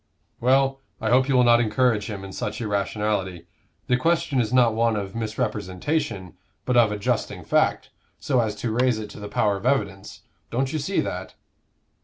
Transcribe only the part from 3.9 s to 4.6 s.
question is